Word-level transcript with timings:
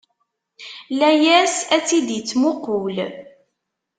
Layes 0.99 1.53
ad 1.75 1.81
tt-id-ittemuqul. 1.83 2.97